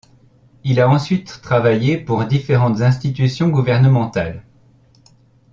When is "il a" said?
0.63-0.89